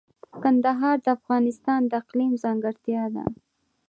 [0.43, 3.25] کندهار د افغانستان د اقلیم ځانګړتیا ده.